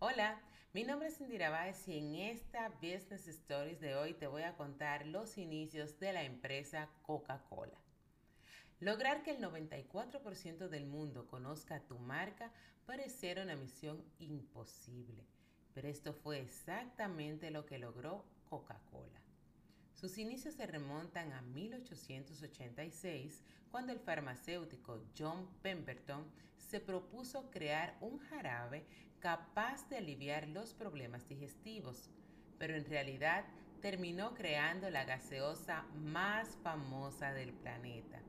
[0.00, 0.40] Hola,
[0.74, 4.56] mi nombre es Indira Baez y en esta Business Stories de hoy te voy a
[4.56, 7.76] contar los inicios de la empresa Coca-Cola.
[8.78, 12.52] Lograr que el 94% del mundo conozca tu marca
[12.86, 15.26] pareciera una misión imposible,
[15.74, 19.27] pero esto fue exactamente lo que logró Coca-Cola.
[20.00, 23.42] Sus inicios se remontan a 1886,
[23.72, 26.24] cuando el farmacéutico John Pemberton
[26.56, 28.86] se propuso crear un jarabe
[29.18, 32.10] capaz de aliviar los problemas digestivos,
[32.58, 33.44] pero en realidad
[33.82, 38.20] terminó creando la gaseosa más famosa del planeta.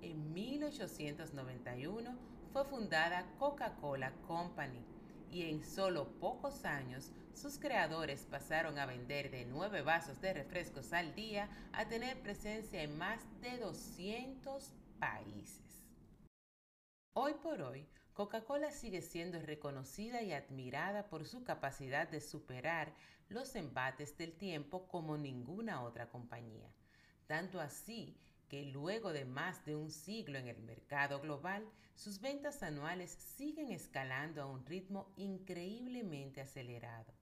[0.00, 2.16] En 1891
[2.54, 4.82] fue fundada Coca-Cola Company,
[5.36, 10.94] y en solo pocos años sus creadores pasaron a vender de 9 vasos de refrescos
[10.94, 15.84] al día a tener presencia en más de 200 países.
[17.12, 22.94] Hoy por hoy, Coca-Cola sigue siendo reconocida y admirada por su capacidad de superar
[23.28, 26.72] los embates del tiempo como ninguna otra compañía.
[27.26, 28.16] Tanto así
[28.48, 33.72] que luego de más de un siglo en el mercado global, sus ventas anuales siguen
[33.72, 37.12] escalando a un ritmo increíblemente acelerado.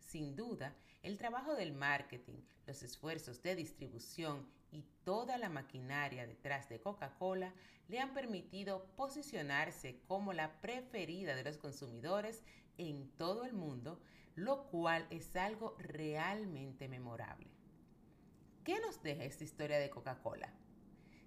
[0.00, 6.68] Sin duda, el trabajo del marketing, los esfuerzos de distribución y toda la maquinaria detrás
[6.68, 7.52] de Coca-Cola
[7.88, 12.42] le han permitido posicionarse como la preferida de los consumidores
[12.78, 14.00] en todo el mundo,
[14.34, 17.48] lo cual es algo realmente memorable.
[18.66, 20.52] ¿Qué nos deja esta historia de Coca-Cola?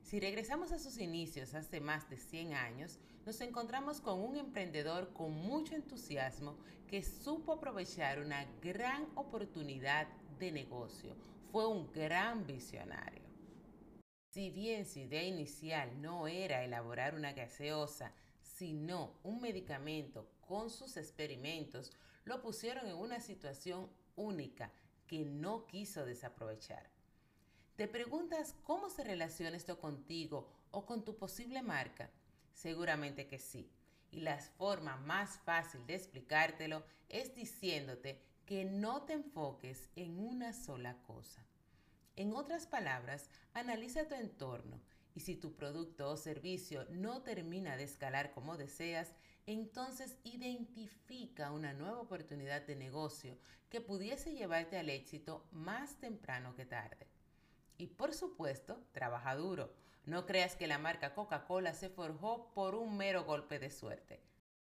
[0.03, 5.13] Si regresamos a sus inicios hace más de 100 años, nos encontramos con un emprendedor
[5.13, 11.15] con mucho entusiasmo que supo aprovechar una gran oportunidad de negocio.
[11.49, 13.23] Fue un gran visionario.
[14.33, 20.97] Si bien su idea inicial no era elaborar una gaseosa, sino un medicamento, con sus
[20.97, 21.93] experimentos
[22.25, 24.73] lo pusieron en una situación única
[25.07, 26.98] que no quiso desaprovechar.
[27.79, 32.09] ¿Te preguntas cómo se relaciona esto contigo o con tu posible marca?
[32.53, 33.71] Seguramente que sí.
[34.11, 40.51] Y la forma más fácil de explicártelo es diciéndote que no te enfoques en una
[40.51, 41.41] sola cosa.
[42.17, 44.81] En otras palabras, analiza tu entorno
[45.15, 49.15] y si tu producto o servicio no termina de escalar como deseas,
[49.45, 53.37] entonces identifica una nueva oportunidad de negocio
[53.69, 57.07] que pudiese llevarte al éxito más temprano que tarde.
[57.79, 59.73] Y por supuesto, trabaja duro.
[60.05, 64.21] No creas que la marca Coca-Cola se forjó por un mero golpe de suerte.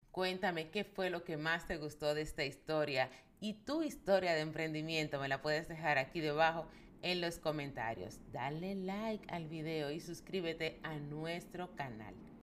[0.10, 4.40] Cuéntame qué fue lo que más te gustó de esta historia y tu historia de
[4.40, 6.66] emprendimiento me la puedes dejar aquí debajo
[7.02, 8.20] en los comentarios.
[8.32, 12.16] Dale like al video y suscríbete a nuestro canal.